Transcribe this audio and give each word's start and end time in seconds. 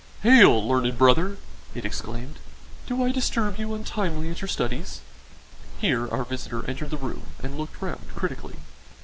"Hail, 0.23 0.67
learned 0.67 0.97
brother!" 0.97 1.37
it 1.75 1.85
exclaimed. 1.85 2.39
"Do 2.87 3.03
I 3.05 3.11
disturb 3.11 3.59
you 3.59 3.75
untimely 3.75 4.31
at 4.31 4.41
your 4.41 4.47
studies?" 4.47 5.01
Here 5.77 6.07
our 6.09 6.23
visitor 6.23 6.67
entered 6.67 6.89
the 6.89 6.97
room 6.97 7.27
and 7.43 7.55
looked 7.55 7.79
round 7.83 8.07
critically. 8.15 8.55